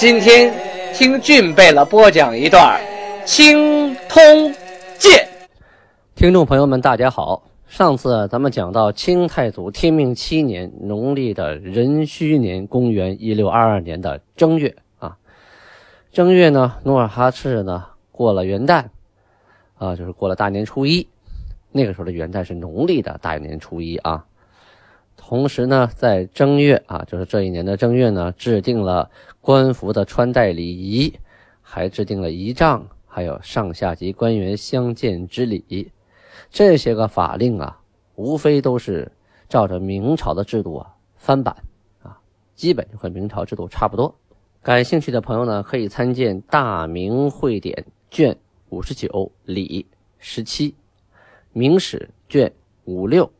[0.00, 0.50] 今天
[0.94, 2.80] 听俊贝勒播讲一段
[3.26, 4.50] 《青通
[4.96, 5.12] 剑》。
[6.14, 7.42] 听众朋友们，大家好。
[7.66, 15.18] 上次咱们讲到清太祖天命七年农历的壬戌年，公元一六二二年的正月啊。
[16.10, 18.86] 正月呢，努尔哈赤呢过了元旦
[19.74, 21.06] 啊，就是过了大年初一。
[21.72, 24.24] 那个时候的元旦是农历的大年初一啊。
[25.22, 29.10] 同时呢，在正月啊，就是这一年的正月呢，制定了
[29.42, 31.12] 官服的穿戴礼仪，
[31.60, 35.92] 还制定了仪仗，还有上下级官员相见之礼，
[36.48, 37.78] 这些个法令啊，
[38.16, 39.12] 无非都是
[39.46, 41.54] 照着明朝的制度啊翻版
[42.02, 42.18] 啊，
[42.54, 44.12] 基本就和明朝制度差不多。
[44.62, 47.76] 感兴趣的朋友呢，可以参见《大明会典》
[48.10, 48.36] 卷
[48.70, 49.86] 五十九礼
[50.18, 50.70] 十七，
[51.52, 52.50] 《明史》卷
[52.84, 53.30] 五六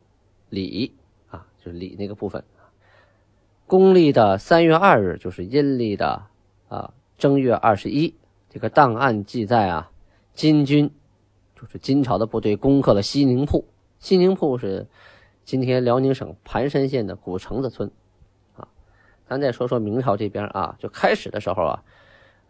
[0.49, 0.93] 礼。
[1.63, 2.43] 就是礼那个部分，
[3.67, 6.23] 公历的三月二日就是阴历的
[6.67, 8.15] 啊正月二十一。
[8.49, 9.91] 这个档案记载啊，
[10.33, 10.91] 金军
[11.55, 13.63] 就是金朝的部队攻克了西宁铺。
[13.99, 14.87] 西宁铺是
[15.45, 17.89] 今天辽宁省盘山县的古城子村
[18.55, 18.67] 啊。
[19.25, 21.83] 咱再说说明朝这边啊，就开始的时候啊，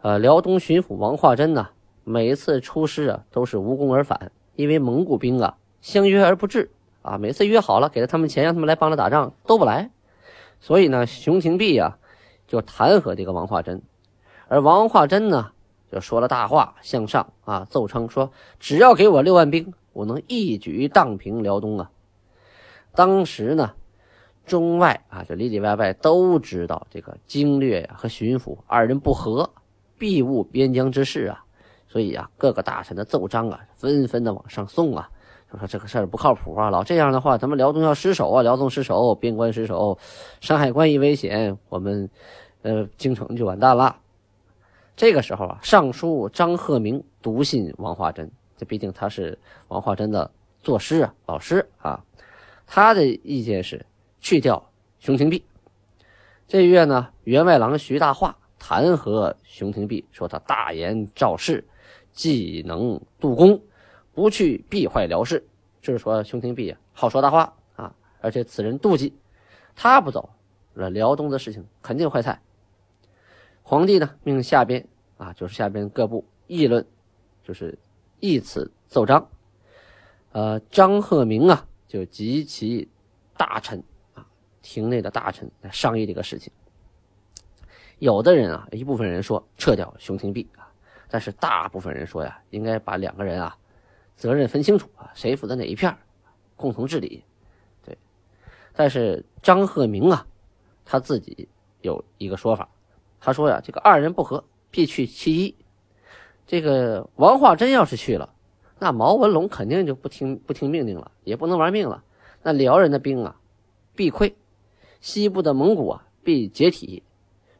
[0.00, 1.68] 呃，辽东巡抚王化贞呢，
[2.02, 6.70] 每一次出师啊都是无功而返，因为蒙古兵啊相约而不至。
[7.02, 9.90] 啊，每次约好了，给了他们钱，让他们来帮着打仗，都不来。
[10.60, 11.98] 所以呢，熊廷弼呀
[12.46, 13.82] 就弹劾这个王化贞，
[14.48, 15.50] 而王化贞呢
[15.90, 18.30] 就说了大话，向上啊奏称说，
[18.60, 21.90] 只要给我六万兵，我能一举荡平辽东啊。
[22.94, 23.72] 当时呢，
[24.46, 29.50] 中外啊，就里里外外都知道这个经略呀和巡抚二人不和，
[29.98, 31.44] 必误边疆之事啊，
[31.88, 35.10] 所以啊，各个大臣的奏章啊，纷纷的往上送啊。
[35.58, 36.70] 说这个事儿不靠谱啊！
[36.70, 38.42] 老这样的话，咱们辽东要失守啊！
[38.42, 39.98] 辽东失守，边关失守，
[40.40, 42.08] 山海关一危险，我们，
[42.62, 43.96] 呃，京城就完蛋了。
[44.96, 50.30] 这个时候啊，尚书张鹤鸣笃信王化贞，这毕竟他是王化贞的
[50.62, 52.02] 作师啊，老师啊。
[52.66, 53.84] 他的意见是
[54.20, 55.44] 去掉熊廷弼。
[56.48, 61.62] 这月呢，员外郎徐大化弹劾熊廷弼，说他大言肇事，
[62.12, 63.60] 既能杜公。
[64.14, 65.42] 不去必坏辽事，
[65.80, 69.14] 就是说熊廷弼啊好说大话啊，而且此人妒忌，
[69.74, 70.28] 他不走，
[70.74, 72.40] 那辽东的事情肯定坏菜。
[73.62, 74.86] 皇帝呢命下边
[75.16, 76.86] 啊，就是下边各部议论，
[77.42, 77.78] 就是
[78.20, 79.26] 议此奏章。
[80.32, 82.88] 呃，张鹤鸣啊就及其
[83.36, 83.82] 大臣
[84.14, 84.26] 啊，
[84.60, 86.52] 廷内的大臣来商议这个事情。
[87.98, 90.68] 有的人啊，一部分人说撤掉熊廷弼啊，
[91.08, 93.56] 但是大部分人说呀，应该把两个人啊。
[94.16, 95.96] 责任分清楚啊，谁负责哪一片
[96.56, 97.24] 共同治理。
[97.84, 97.96] 对，
[98.72, 100.26] 但是张鹤鸣啊，
[100.84, 101.48] 他自己
[101.80, 102.68] 有一个说法，
[103.20, 105.54] 他说呀，这个二人不和，必去其一。
[106.46, 108.34] 这个王化贞要是去了，
[108.78, 112.04] 那毛文龙肯定就不听不听命令了，也不能玩命了。
[112.42, 113.36] 那辽人的兵啊，
[113.94, 114.34] 必溃，
[115.00, 117.02] 西部的蒙古啊，必解体。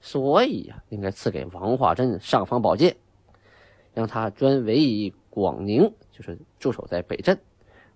[0.00, 2.96] 所以呀，应该赐给王化贞尚方宝剑，
[3.94, 5.94] 让他专委以广宁。
[6.12, 7.36] 就是驻守在北镇，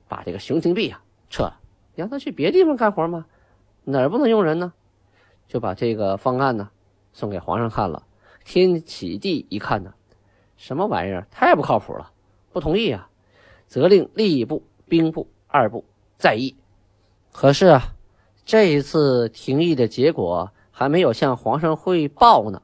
[0.09, 1.01] 把这个熊廷弼啊
[1.31, 1.61] 撤了，
[1.95, 3.27] 让他去别地方干活吗？
[3.85, 4.73] 哪儿不能用人呢？
[5.47, 6.71] 就把这个方案呢
[7.13, 8.03] 送给皇上看了。
[8.45, 9.93] 天启帝一看呢，
[10.57, 12.11] 什么玩意儿，太不靠谱了，
[12.53, 13.09] 不同意啊，
[13.67, 15.85] 责令吏部、兵部二部
[16.17, 16.57] 再议。
[17.33, 17.95] 可是啊，
[18.45, 22.63] 这一次廷议的结果还没有向皇上汇报呢，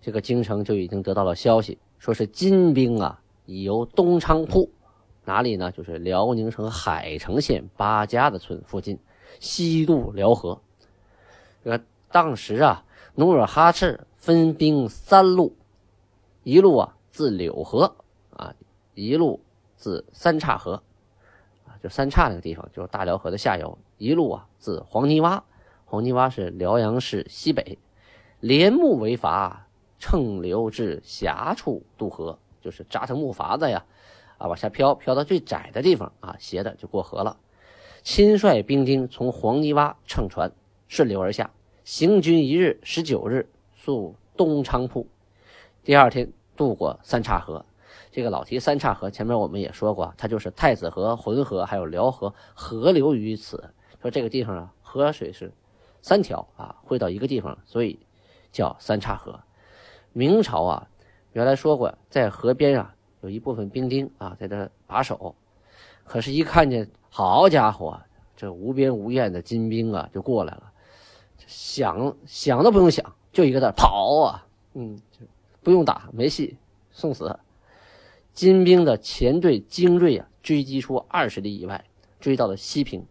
[0.00, 3.20] 这个京城就已经得到了消息，说是金兵啊。
[3.48, 4.70] 已由东昌铺，
[5.24, 5.72] 哪里呢？
[5.72, 8.98] 就是辽宁省海城县八家子村附近，
[9.40, 10.60] 西渡辽河。
[11.64, 12.84] 这个当时啊，
[13.14, 15.56] 努尔哈赤分兵三路，
[16.42, 17.96] 一路啊自柳河
[18.36, 18.54] 啊，
[18.94, 19.40] 一路
[19.76, 20.82] 自三岔河
[21.66, 23.78] 啊，就三岔那个地方，就是大辽河的下游。
[23.96, 25.40] 一路啊自黄泥洼，
[25.86, 27.78] 黄泥洼是辽阳市西北，
[28.40, 29.56] 连木为筏，
[29.98, 32.38] 乘流至峡处渡河。
[32.68, 33.82] 就是扎成木筏子呀，
[34.36, 37.38] 啊，往下漂，漂到最窄的地方啊，斜的就过河了。
[38.02, 40.52] 亲率兵丁从黄泥洼乘船
[40.86, 41.50] 顺流而下，
[41.82, 45.08] 行军一日，十九日，宿东昌铺。
[45.82, 47.64] 第二天渡过三岔河。
[48.10, 53.72] 这个老提三岔河，前面我们也说过，它就是太子河、浑河还有辽河河流于此。
[54.02, 55.50] 说这个地方啊，河水是
[56.02, 57.98] 三条啊，汇到一个地方，所以
[58.52, 59.40] 叫三岔河。
[60.12, 60.88] 明朝啊，
[61.38, 65.36] 原来说过，在河边啊有一部分兵丁啊在这把守，
[66.02, 67.96] 可是，一看见好家伙，
[68.36, 70.72] 这无边无沿的金兵啊就过来了，
[71.46, 74.44] 想想都不用想，就一个字跑啊，
[74.74, 75.00] 嗯，
[75.62, 76.56] 不用打，没戏，
[76.90, 77.38] 送死。
[78.32, 81.84] 金兵的前队精锐啊，追击出二十里以外，
[82.18, 83.06] 追到了西平。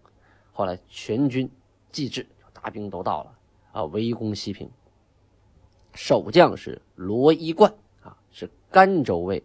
[0.52, 1.50] 后来全军
[1.94, 3.32] 既至，大兵都到了
[3.72, 4.70] 啊，围攻西平。
[5.94, 7.74] 守将是罗一贯，
[8.78, 9.42] 甘州卫，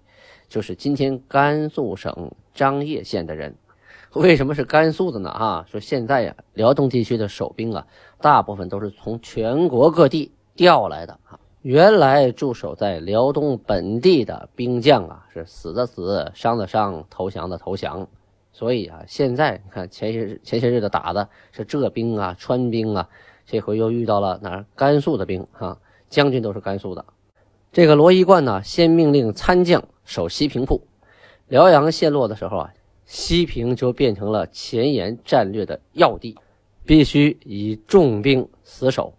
[0.46, 3.54] 就是今天甘肃省张掖县的人。
[4.12, 5.30] 为什么是甘肃的呢？
[5.30, 7.86] 啊，说现在呀，辽东地区的守兵啊，
[8.20, 11.40] 大部分都是从全国各地调来的啊。
[11.62, 18.06] 原来驻守在辽东本地的兵将啊，是死的死，伤的伤，投降的投降。
[18.52, 23.08] 所以啊，现在你看前些日前些日子打的是浙兵啊、川兵啊，
[23.46, 24.66] 这回又遇到了哪？
[24.76, 25.78] 甘肃的兵啊，
[26.10, 27.02] 将军都是甘肃的。
[27.72, 30.82] 这个罗一贯呢，先命令参将守西平铺。
[31.48, 32.74] 辽阳陷落的时候啊，
[33.06, 36.36] 西平就变成了前沿战略的要地，
[36.84, 39.14] 必须以重兵死守。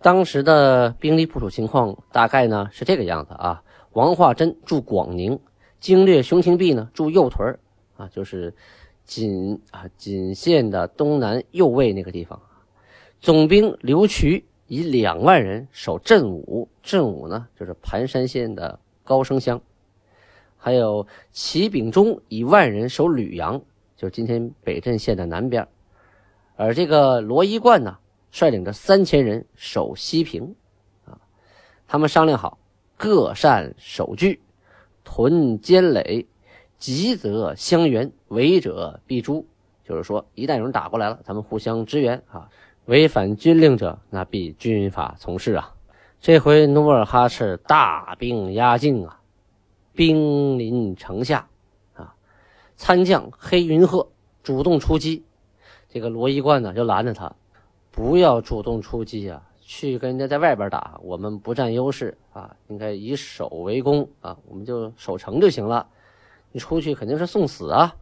[0.00, 3.64] 当时的兵力部署情况大概呢是这个样子啊。
[3.94, 5.40] 王化贞驻广宁，
[5.80, 7.58] 经略熊廷弼呢驻右屯
[7.96, 8.54] 啊，就是
[9.04, 12.40] 锦啊锦县的东南右卫那个地方。
[13.18, 19.60] 总兵刘渠以两万人守镇武，镇武呢就是盘山县的高升乡。
[20.56, 23.60] 还有齐秉忠以万人守吕阳，
[23.96, 25.66] 就是今天北镇县的南边。
[26.56, 27.98] 而这个罗一贯呢。
[28.32, 30.54] 率领着三千人守西平，
[31.06, 31.16] 啊，
[31.88, 32.58] 他们商量好，
[32.94, 34.42] 各擅守据，
[35.04, 36.26] 屯坚垒，
[36.76, 39.46] 急则相援，围者必诛。
[39.82, 42.50] 就是说，一旦有人打过来了，咱们互相支援啊。
[42.86, 45.74] 违反军令者，那必军法从事啊。
[46.20, 49.20] 这回努尔哈赤大兵压境啊，
[49.92, 51.48] 兵临城下
[51.94, 52.14] 啊，
[52.76, 54.08] 参将黑云鹤
[54.42, 55.24] 主动出击，
[55.88, 57.34] 这个罗一贯呢就拦着他。
[57.90, 59.42] 不要主动出击啊！
[59.62, 65.88] 去跟人家在外边打，我们不占优势啊，应该以守为攻啊，我们就守城就行了。
[66.52, 67.96] 你出去肯定是送死啊！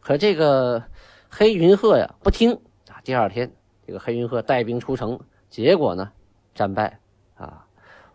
[0.00, 0.82] 可这个
[1.28, 2.54] 黑云鹤呀不听
[2.88, 2.98] 啊。
[3.04, 3.52] 第二天，
[3.90, 6.12] 这个黑云鹤带兵出城，结果呢
[6.54, 7.00] 战败
[7.34, 7.66] 啊，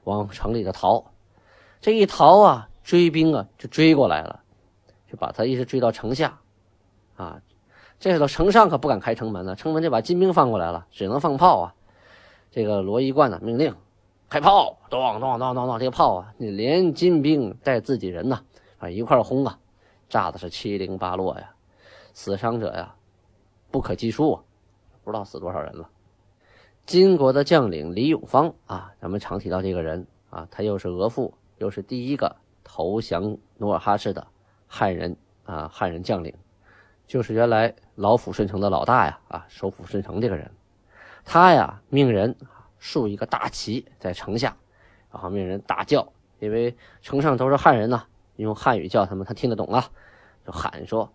[0.05, 1.03] 往城里头逃。
[1.81, 4.41] 这一逃啊，追兵啊就追过来了，
[5.11, 6.39] 就把他一直追到城下
[7.17, 7.41] 啊。
[7.99, 11.75] 这时候城上可不敢开城门了，城门就把金兵放过来了，只能放炮啊。
[12.49, 13.75] 这个罗一贯呢命令
[14.29, 18.41] 开炮，咚咚咚咚咚，这个炮啊，你连金兵带自己人呐
[18.77, 19.59] 啊一块轰啊，
[20.07, 21.53] 炸的是七零八落呀，
[22.13, 22.95] 死伤者呀
[23.69, 24.41] 不可计数啊，
[25.05, 25.89] 不知道死多少人了。
[26.85, 34.27] 金国的将领李永芳啊，咱们常提到这个人啊，他又是额驸，又是第一个投降努尔哈赤的
[34.67, 35.15] 汉人
[35.45, 36.33] 啊，汉人将领。
[37.07, 40.51] 就是原来老抚顺城的老大呀，啊，守抚顺城这个人，
[41.23, 42.35] 他呀命人
[42.79, 44.57] 竖一个大旗在城下，
[45.11, 48.05] 然后命人大叫，因为城上都是汉人呐，
[48.37, 49.89] 用汉语叫他们，他听得懂啊，
[50.45, 51.11] 就喊说：“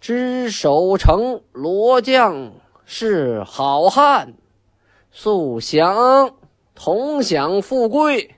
[0.00, 2.52] 知守城罗将
[2.86, 4.34] 是好汉，
[5.10, 6.36] 速降
[6.74, 8.34] 同享富贵。”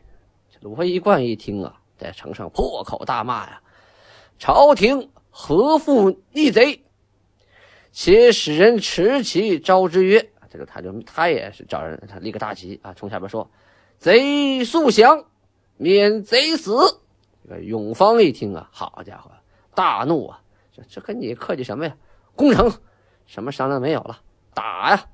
[0.60, 3.60] 罗一贯一听啊，在城上破口大骂呀
[4.38, 6.82] ：“朝廷！”何复逆贼？
[7.92, 13.50] 且使人持旗招之曰：“这个他就他也是找人，他立个大旗啊，从下边说
[14.00, 15.26] ：‘贼速降，
[15.76, 17.00] 免贼死。’
[17.44, 19.30] 这个永芳一听啊，好家伙，
[19.74, 20.40] 大怒啊！
[20.74, 21.94] 这这跟你客气什么呀？
[22.34, 22.72] 攻城，
[23.26, 24.20] 什么商量没有了，
[24.56, 25.08] 打呀！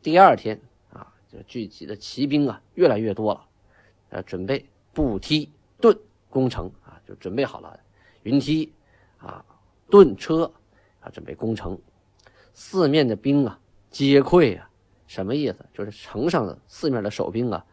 [0.00, 0.58] 第二天
[0.90, 3.46] 啊，就聚集的骑兵啊越来越多了，
[4.08, 5.94] 呃，准备步梯盾
[6.30, 7.78] 攻城啊，就准备好了
[8.22, 8.72] 云梯。
[9.18, 9.44] 啊，
[9.88, 10.52] 盾车
[10.98, 11.78] 啊，准备攻城，
[12.54, 14.68] 四面的兵啊皆溃啊，
[15.06, 15.64] 什么意思？
[15.72, 17.64] 就是城上的四面的守兵啊，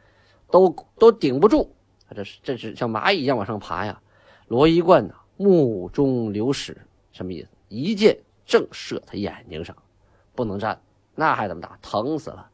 [0.51, 1.73] 都都顶不住，
[2.13, 3.99] 这是这是像蚂蚁一样往上爬呀。
[4.47, 6.77] 罗一贯呢，目中流矢，
[7.13, 7.49] 什么意思？
[7.69, 9.75] 一箭正射他眼睛上，
[10.39, 10.81] 不能战，
[11.15, 11.77] 那还怎么打？
[11.81, 12.49] 疼死了。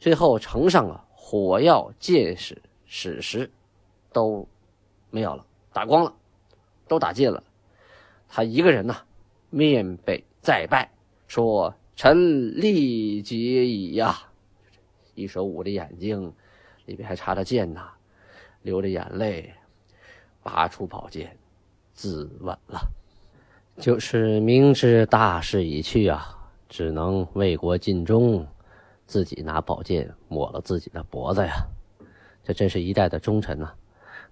[0.00, 3.48] 最后城上啊，火药、箭矢、矢石
[4.12, 4.44] 都
[5.10, 6.12] 没有了，打光了，
[6.88, 7.40] 都打尽了。
[8.28, 8.96] 他一个人呐，
[9.48, 10.90] 面北再拜，
[11.28, 14.18] 说：“臣力竭矣呀！”
[15.14, 16.34] 一手捂着眼睛，
[16.86, 17.88] 里边还插着剑呐。
[18.62, 19.54] 流着眼泪，
[20.42, 21.38] 拔出宝剑，
[21.92, 22.80] 自刎了。
[23.78, 26.43] 就是明知大势已去啊，
[26.76, 28.44] 只能为国尽忠，
[29.06, 31.64] 自己拿宝剑抹了自己的脖子呀。
[32.42, 33.70] 这真是一代的忠臣呐！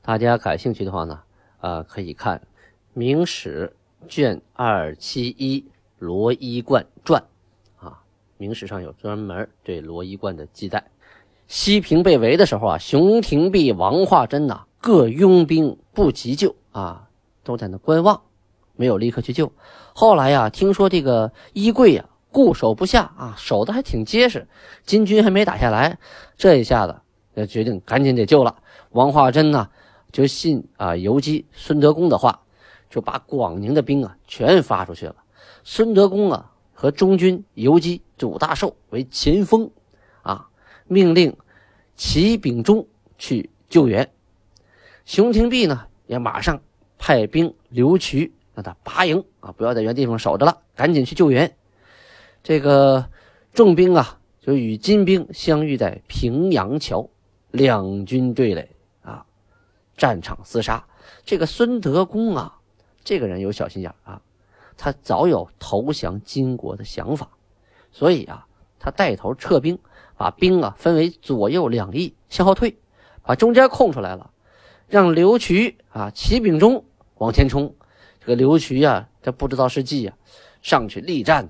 [0.02, 1.20] 大家感兴趣的话呢，
[1.60, 2.36] 啊，可以看
[2.94, 3.72] 《明史》
[4.08, 5.60] 卷二七一
[6.00, 7.22] 《罗衣冠传》
[7.86, 7.90] 啊，
[8.38, 10.84] 《明史》上有专门对罗衣冠的记载。
[11.46, 17.08] 西平被围的时候啊，熊廷弼、王化贞呐，各拥兵不急救啊，
[17.44, 18.20] 都在那观望。
[18.74, 19.52] 没有立刻去救，
[19.94, 24.48] 后来呀，听说这个衣柜呀固守不下啊，守的还挺结实，
[24.84, 25.98] 金军还没打下来，
[26.36, 26.96] 这一下子
[27.36, 28.56] 就决定赶紧得救了。
[28.90, 29.68] 王化贞呢
[30.10, 32.40] 就信啊游击孙德公的话，
[32.90, 35.14] 就把广宁的兵啊全发出去了。
[35.62, 39.70] 孙德公啊和中军游击祖大寿为前锋，
[40.22, 40.48] 啊
[40.88, 41.36] 命令
[41.94, 42.86] 齐秉忠
[43.18, 44.10] 去救援。
[45.04, 46.60] 熊廷弼呢也马上
[46.98, 48.32] 派兵刘渠。
[48.54, 51.56] 让他拔营啊，不要在原地方守着了，赶紧去救援。
[52.42, 53.08] 这个
[53.52, 57.08] 重兵啊，就与金兵相遇在平阳桥，
[57.50, 58.68] 两军对垒
[59.02, 59.24] 啊，
[59.96, 60.84] 战场厮杀。
[61.24, 62.58] 这个孙德公啊，
[63.04, 64.20] 这个人有小心眼啊，
[64.76, 67.30] 他早有投降金国的想法，
[67.92, 68.46] 所以啊，
[68.78, 69.78] 他带头撤兵，
[70.16, 72.76] 把兵啊分为左右两翼向后退，
[73.22, 74.30] 把中间空出来了，
[74.88, 76.84] 让刘渠啊、齐秉忠
[77.18, 77.72] 往前冲。
[78.20, 80.16] 这个刘渠啊，这不知道是计啊，
[80.60, 81.48] 上去力战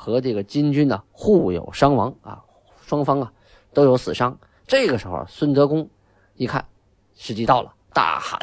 [0.00, 2.40] 和这个金军呢互有伤亡啊，
[2.86, 3.32] 双方啊
[3.74, 4.38] 都有死伤。
[4.64, 5.90] 这个时候，孙德公
[6.36, 6.64] 一看
[7.16, 8.38] 时机到了，大喊：“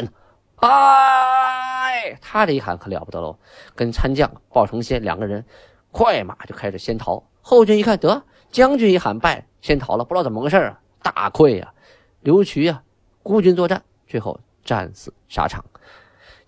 [0.60, 3.40] 哎！”他这一喊可了不得喽，
[3.74, 5.46] 跟参将鲍成先两个人
[5.92, 7.24] 快马就开始先逃。
[7.42, 8.22] 后军一看，得
[8.52, 11.74] 将军一喊败，先逃了，不知道怎么回事啊，大溃呀！
[12.20, 12.84] 刘渠啊，
[13.24, 15.64] 孤军作战，最后战死沙场。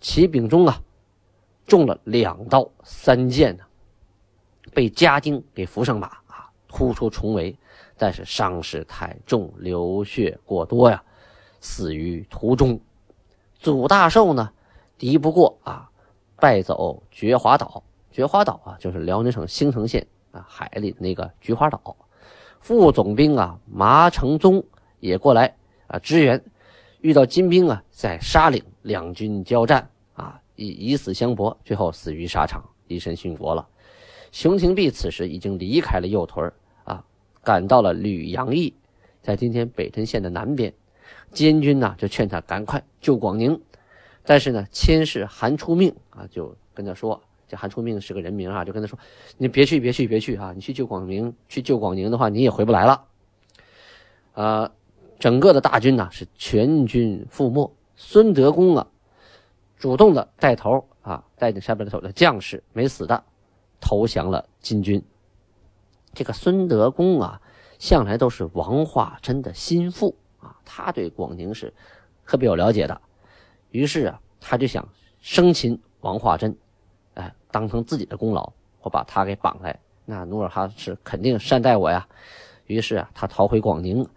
[0.02, 0.82] 齐秉忠啊。
[1.68, 3.64] 中了两刀三箭呢，
[4.78, 7.58] 被家丁给扶上马啊，突出重围，
[7.98, 11.04] 但是伤势太重，流血过多呀，
[11.60, 12.80] 死于途中。
[13.56, 14.52] 祖大寿呢，
[14.96, 15.90] 敌不过啊，
[16.36, 17.82] 败走菊花岛。
[18.12, 21.98] 菊花岛啊，就是辽宁省兴城县啊海里的那个菊花岛。
[22.60, 24.64] 副总兵啊，麻成宗
[25.00, 25.56] 也过来
[25.88, 26.40] 啊支援，
[27.02, 30.40] 遇到金兵啊，在沙岭两军交战啊。
[30.56, 33.68] 以以死相搏，最后死于沙场，以身殉国了。
[34.38, 36.54] 熊廷弼此时已经离开了右屯
[36.84, 37.04] 啊，
[37.44, 38.72] 赶到了吕阳驿，
[39.20, 40.72] 在今天北辰县的南边。
[41.32, 43.60] 监军呢就劝他赶快救广宁，
[44.24, 49.00] 但是呢，千事韩出命啊，就跟他说，这韩出命是个人名啊，就跟他说，
[49.40, 50.54] 你别去，别去，别去啊！
[50.54, 53.06] 你去救广宁，去救广宁的话，你也回不来了。
[54.34, 54.72] 啊，
[55.18, 58.86] 整个的大军呢是全军覆没，孙德公啊。
[59.80, 63.24] 主动的带头啊，带领上边的走的将士没死的，
[63.80, 65.04] 投降了金军。
[66.14, 67.42] 这个孙德公啊，
[67.80, 71.74] 向来都是王化贞的心腹啊，他对广宁是
[72.26, 73.02] 特别有了解的。
[73.72, 74.88] 于是啊，他就想
[75.22, 76.58] 生擒王化贞，
[77.14, 82.08] 哎，当成自己的功劳，我把他给绑来，那努尔哈赤肯定善待我呀。
[82.66, 84.08] 于是啊，他逃回广宁。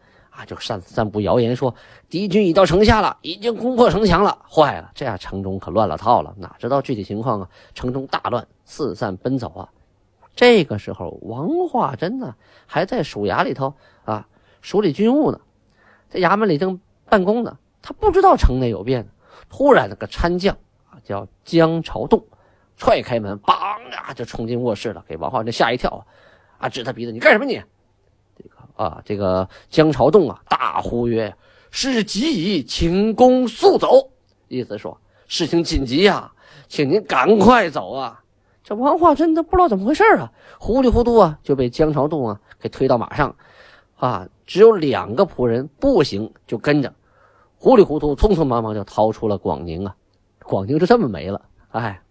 [0.46, 1.74] 就散散布谣言说
[2.08, 4.38] 敌军已到城下了，已经攻破城墙了。
[4.48, 7.48] 坏了，这样城中可乱了套了，哪知道具体情况啊？
[7.74, 9.68] 城中大乱，四散奔走啊。
[10.36, 12.34] 这个时候，王化贞呢
[12.66, 14.26] 还在署衙里头啊，
[14.62, 15.40] 处理军务呢，
[16.08, 17.58] 在衙门里正办公呢。
[17.82, 19.08] 他不知道城内有变，
[19.48, 20.54] 突然那个参将
[20.90, 22.22] 啊叫江朝栋，
[22.76, 23.54] 踹开门，梆
[23.90, 26.06] 呀就冲进卧室了，给王化贞吓一跳
[26.58, 27.62] 啊，指他鼻子，你干什么你？
[28.76, 31.34] 啊，这个江朝栋啊，大呼曰
[31.70, 34.10] ：“事急矣，请公速走。”
[34.48, 34.96] 意思说
[35.26, 36.32] 事情紧急呀，
[36.66, 38.22] 请您赶快走啊！
[38.64, 43.34] 这王化贞都不知道怎么回事啊，糊里糊涂啊就被江朝栋啊给推到马上，
[43.96, 46.92] 啊，只有两个仆人步行就跟着，
[47.56, 49.94] 糊里糊涂、匆匆忙忙就逃出了广宁啊！
[50.42, 52.02] 广宁就这么没了，哎，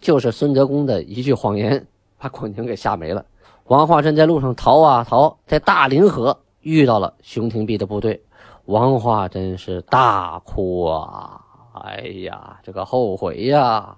[0.00, 3.24] 就是孙德公的一句谎言，把广宁给吓没了。
[3.70, 8.20] 王化贞在路上逃啊逃，在大凌河遇到了熊廷弼的部队，
[8.64, 11.40] 王化贞是大哭啊！
[11.84, 13.96] 哎呀，这个后悔呀，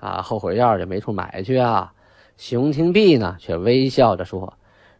[0.00, 1.92] 啊，后悔药也没处买去啊。
[2.36, 4.54] 熊廷弼呢，却微笑着说：“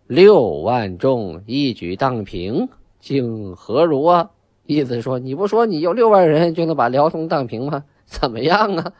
[0.06, 2.68] 六万众一举荡平，
[3.00, 4.30] 竟何如啊？”
[4.66, 7.82] 意思说，你不说你有六万人就能把辽东荡平吗？
[8.06, 8.92] 怎么样啊？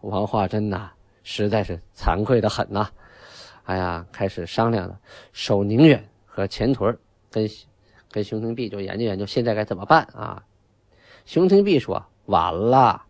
[0.00, 2.88] 王化贞呐，实在是惭愧的很呐。
[3.66, 4.98] 哎呀，开始商量了，
[5.32, 6.96] 守宁远和前屯
[7.30, 7.48] 跟
[8.10, 10.42] 跟熊廷弼就研究研究现在该怎么办啊。
[11.24, 13.02] 熊廷弼说：“晚了，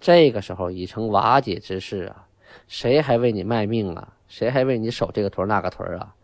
[0.00, 2.26] 这个时候已成瓦解之势啊，
[2.66, 4.12] 谁还为你卖命啊？
[4.26, 6.14] 谁还为你守这个屯那个屯啊？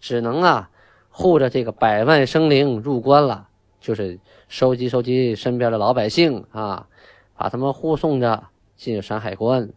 [0.00, 0.70] 只能啊，
[1.10, 3.48] 护着这个百万生灵入关了，
[3.80, 6.88] 就是收集收集身边的老百姓啊，
[7.36, 8.44] 把他们护送着
[8.76, 9.68] 进山海关，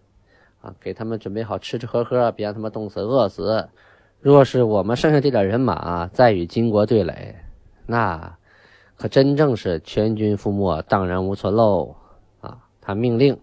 [0.64, 3.70] 啊，给他们准备好吃吃喝喝，别让他们冻死饿死。
[4.20, 7.36] 若是我们剩下这点人马再与金国对垒，
[7.86, 8.36] 那……”
[8.96, 11.96] 可真正是全军覆没，荡然无存喽！
[12.40, 13.38] 啊，他命令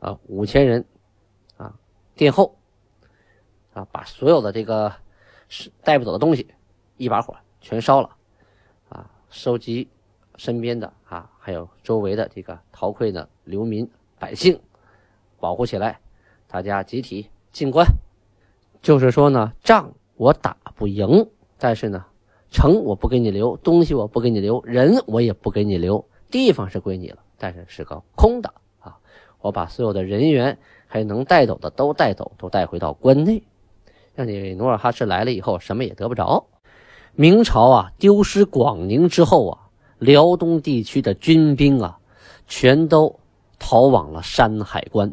[0.00, 0.84] 啊五千人
[1.56, 1.72] 啊
[2.16, 2.58] 殿后
[3.72, 4.92] 啊把所有的这个
[5.48, 6.48] 是带不走的东西
[6.96, 8.10] 一把火全烧了
[8.88, 9.88] 啊，收集
[10.36, 14.60] 身边的啊还有周围的这个逃溃的流民百姓，
[15.38, 16.00] 保护起来，
[16.52, 17.86] 大家集体进关。
[18.82, 21.26] 就是说呢，仗我打不赢，
[21.58, 22.04] 但是呢。
[22.54, 28.98] 城我不给你留东西，我不给你留人，我也不给你留地方是归你了，但是是个空的啊！
[29.40, 33.42] 我把所有的人员还能带走的都带走，都带回到关内，
[34.14, 36.46] 让你努尔哈赤来了以后什么也得不着。
[37.14, 41.98] 明朝啊，丢失广宁之后啊，辽东地区的军兵啊，
[42.46, 43.18] 全都
[43.58, 45.10] 逃往了山海关。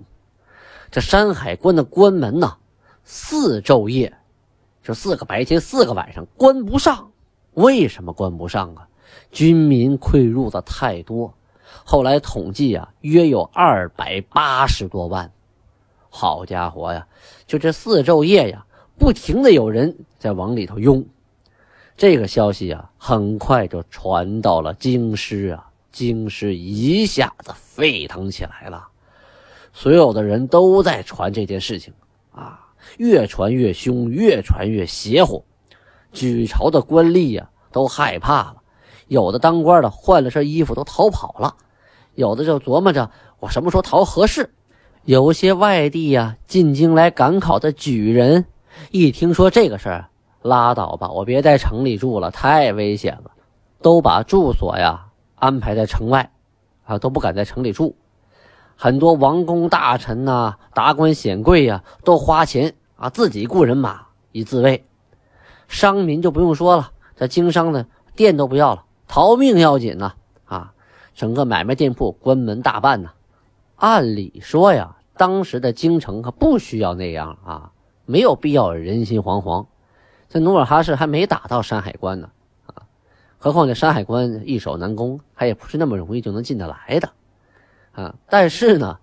[0.92, 2.58] 这山海关的关门呐，
[3.04, 4.12] 四昼夜，
[4.84, 7.12] 就四个白天，四个晚上关不上。
[7.54, 8.88] 为什么关不上啊？
[9.32, 11.34] 军民溃入的太多，
[11.84, 15.32] 后来统计啊，约有二百八十多万。
[16.10, 17.08] 好家伙呀，
[17.46, 18.66] 就这四昼夜呀，
[18.98, 21.06] 不停的有人在往里头拥。
[21.96, 28.88] 这个消息啊，很快就传到了京师啊，京师一下子沸腾起来了，
[29.74, 31.94] 所有的人都在传这件事情
[32.32, 32.60] 啊，
[32.98, 35.44] 越传越凶，越传越邪乎。
[36.12, 38.56] 举朝的官吏呀，都害怕了，
[39.08, 41.56] 有的当官的换了身衣服都逃跑了，
[42.16, 43.10] 有的就琢磨着
[43.40, 44.50] 我什么时候逃合适。
[45.06, 48.46] 有些外地呀进京来赶考的举人，
[48.92, 50.10] 一听说这个事儿，
[50.42, 53.32] 拉倒吧，我别在城里住了，太危险了，
[53.82, 56.32] 都把住所呀安排在城外，
[56.86, 57.96] 啊，都不敢在城里住。
[58.82, 64.86] 很多王公大臣呐、达官显贵呀，都花钱啊自己雇人马以自卫。
[65.68, 70.14] 商民就不用说了，这经商的店都不要了，逃命要紧呐！
[70.46, 70.74] 啊，
[71.14, 73.12] 整个买卖店铺关门大半呐。
[73.76, 77.74] 按理说呀，当时的京城可不需要那样啊，
[78.06, 79.66] 没有必要人心惶惶。
[80.30, 82.30] 这努尔哈赤还没打到山海关呢，
[82.68, 82.88] 啊，
[83.40, 87.10] 何况这山海关易守难攻，他也不是那么容易就能进得来的，
[88.02, 88.16] 啊。
[88.30, 88.98] 但是呢，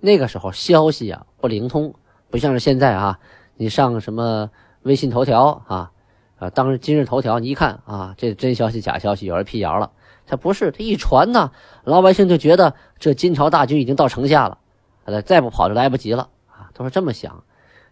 [0.00, 1.94] 那个时候消息啊不灵通，
[2.30, 3.18] 不像是现在啊，
[3.56, 4.50] 你上什么
[4.82, 5.90] 微信头条啊。
[6.36, 9.92] 啊，当时今日头条，你一看啊，这真消息假消息，有人辟谣了。
[10.26, 11.52] 他不是，他一传呢，
[11.84, 17.44] 老百姓就觉得这金朝大军已经到城下了，再不跑就来不及了啊，都是这么想。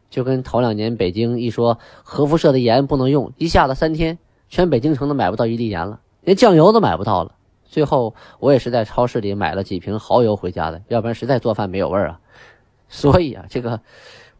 [0.08, 4.18] 就跟头两年北京一说核辐射的盐不能用，一下子三天，
[4.48, 7.36] 全北京城都买不到一粒盐了，连酱油都买不到了。
[7.70, 12.20] 最后我也是在超市里买了几瓶蚝油回家的，要不然实在做饭没有味儿啊。
[12.88, 13.80] 所以啊，这个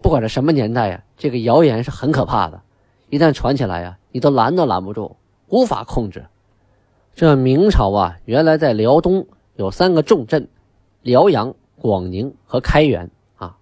[0.03, 2.61] 不管是什么年代呀，这个谣言是很可怕的。
[3.09, 5.17] 一旦传起来呀，你都拦都拦不住，
[5.47, 6.27] 无法控制。
[7.15, 10.49] 这明朝啊，原来在辽东有三个重镇：
[11.03, 13.57] 辽阳、广宁和开元啊。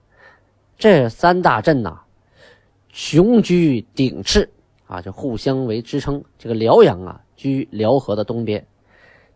[0.78, 2.00] 这三大镇呐，
[2.90, 4.48] 雄居鼎赤
[4.86, 6.24] 啊，就互相为支撑。
[6.38, 8.66] 这个辽阳啊，居辽河的东边，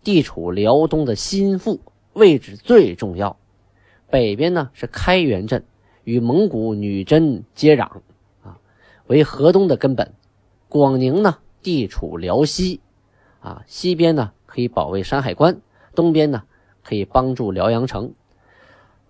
[0.03, 1.81] 地处辽东的心腹，
[2.13, 3.37] 位置最重要。
[4.11, 5.65] 北边呢是开元镇，
[6.05, 8.01] 与蒙古女真接壤
[8.43, 8.59] 啊。
[9.07, 10.13] 为河东的根本，
[10.69, 12.81] 广宁呢地处辽西，
[13.41, 15.61] 啊西边呢可以保卫山海关，
[15.95, 16.43] 东边呢
[16.85, 18.13] 可以帮助辽阳城。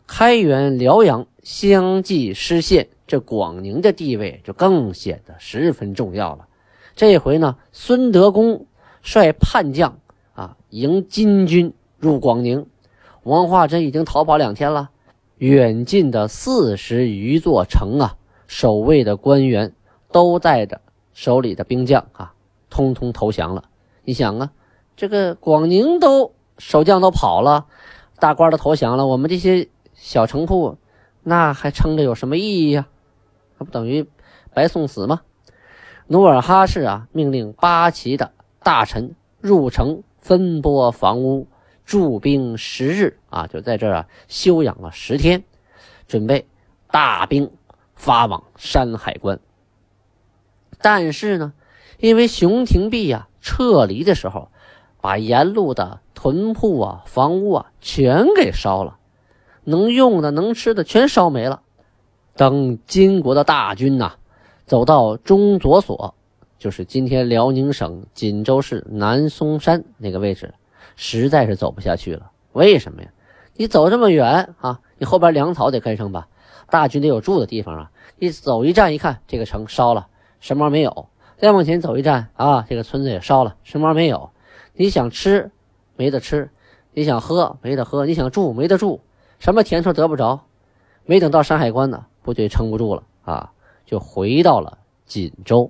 [0.07, 6.47] 开元、辽阳相继失陷，这广宁的地位就更显得十分重要了。
[6.95, 8.67] 这回呢，孙德公
[9.01, 9.99] 率叛将
[10.43, 12.67] 啊迎金军入广宁，
[13.23, 14.91] 王化贞已经逃跑两天了，
[15.39, 19.75] 远近的四十余座城啊，守卫的官员。
[20.13, 20.83] 都带着
[21.15, 22.35] 手里的兵将啊，
[22.69, 23.65] 通通投降了。
[24.05, 24.53] 你想啊，
[24.95, 27.65] 这个广宁都守将都跑了，
[28.19, 30.77] 大官都投降了，我们这些小城铺
[31.23, 32.89] 那还撑着有什么意义呀？
[33.57, 34.07] 那不等于
[34.53, 35.23] 白送死吗？
[36.09, 41.49] 努尔哈赤啊，命令八旗的大臣入城分拨房屋，
[41.85, 45.45] 驻兵十日啊，就在这儿啊休养了十天，
[46.07, 46.47] 准备
[46.91, 47.51] 大兵
[47.95, 49.39] 发往山海关。
[50.81, 51.53] 但是呢，
[51.99, 54.49] 因为熊廷弼呀撤离的时候
[55.01, 58.99] 把沿路的屯铺啊、房屋啊全给烧了，
[59.65, 61.63] 能用的、能吃的全烧没了。
[62.35, 64.15] 等金国的大军呐，
[64.67, 66.15] 走到中左所，
[66.63, 70.55] 就是今天辽宁省锦州市南松山那个位置，
[70.95, 72.31] 实在是走不下去了。
[72.53, 73.09] 为什么呀？
[73.57, 76.29] 你走这么远啊，你后边粮草得跟上吧？
[76.71, 77.91] 大军得有住的地方啊。
[78.17, 80.07] 你走一站一看，这个城烧了，
[80.39, 81.09] 什么没有？
[81.37, 84.31] 再往前走一站啊，这个村子也烧了，什么没有？
[84.75, 85.51] 你想吃，
[85.97, 86.47] 没得吃；
[86.93, 89.01] 你想喝，没得喝；你想住，没得住。
[89.41, 90.45] 什么甜头得不着？
[91.07, 93.51] 没等到山海关呢，部队撑不住了啊，
[93.85, 95.69] 就回到了锦州。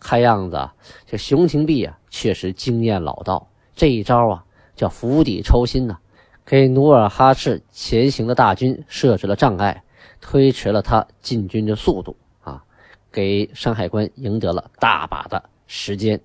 [0.00, 0.68] 看样子，
[1.06, 3.46] 这熊廷弼啊，确实经验老道。
[3.76, 5.96] 这一招啊，叫釜底抽薪呐，
[6.44, 9.82] 给努尔哈赤前行的大军设置了障碍，
[10.20, 12.62] 推迟了他进军的速度啊，
[13.12, 16.20] 给山海关赢得了大把的时间。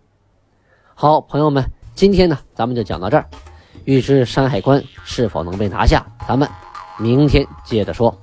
[0.93, 1.63] 好，朋友们。
[1.93, 3.25] 今天呢，咱们就讲到这儿。
[3.85, 6.49] 预知山海关是否能被拿下，咱们
[6.99, 8.13] 明天接着说。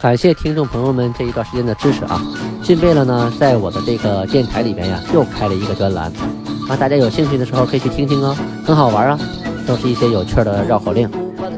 [0.00, 2.18] 感谢听众朋友们这一段时间的支持啊！
[2.62, 6.10] 进贝了呢，在我的这个电台里边呀，又开了一个专栏
[6.70, 8.34] 啊，大家有兴趣的时候可以去听听哦，
[8.64, 9.18] 很好玩啊，
[9.66, 11.06] 都是一些有趣的绕口令，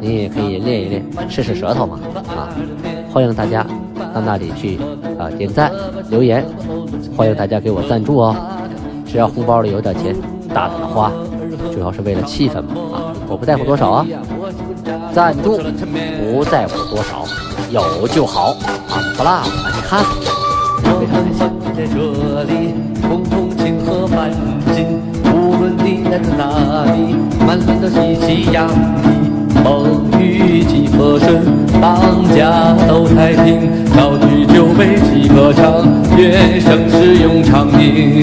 [0.00, 2.00] 你也可以练一练，试试舌头嘛
[2.36, 2.50] 啊！
[3.12, 3.64] 欢迎大家
[4.12, 4.76] 到那里去
[5.20, 5.70] 啊，点赞
[6.10, 6.44] 留言，
[7.16, 8.34] 欢迎大家给我赞助哦，
[9.06, 10.16] 只要红包里有点钱，
[10.48, 11.12] 大胆花。
[11.70, 13.12] 主要是为了气氛嘛啊！
[13.28, 14.06] 我不在乎多少啊，
[15.12, 17.24] 赞助不在乎多少，
[17.70, 18.56] 有就好
[18.88, 18.98] 啊！
[19.16, 20.02] 不啦，你看，
[20.98, 21.50] 非常开心。
[21.74, 22.74] 在这里，
[23.08, 24.30] 共同庆贺满
[24.74, 25.00] 锦，
[25.32, 28.72] 无论你来自哪里，满村的喜气洋溢，
[29.64, 31.42] 风雨几和顺，
[31.80, 31.98] 大
[32.34, 35.86] 家都太平，高举酒杯齐歌唱，
[36.18, 38.22] 愿盛世永长宁。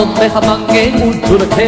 [0.00, 1.58] 我们好忙诶，无处的客，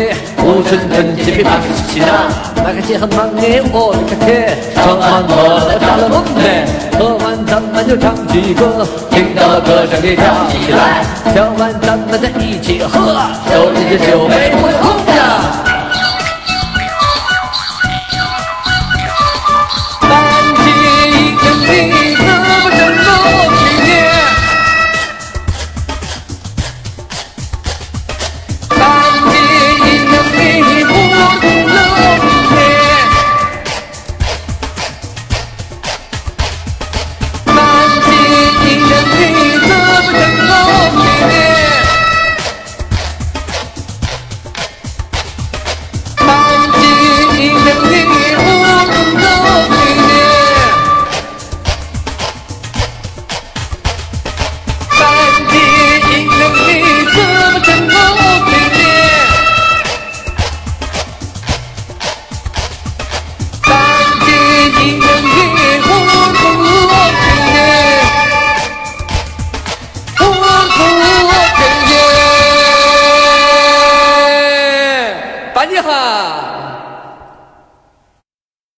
[0.46, 2.30] 无春春节比马克西那，
[2.62, 4.30] 马克西很忙诶，我的客客，
[4.72, 6.62] 唱完我打了蒙嘞，
[6.96, 11.02] 喝完咱们就唱起歌，听到了歌声跳起来，
[11.34, 13.18] 跳完咱们再一起喝，
[13.50, 15.69] 手里的酒杯不空着。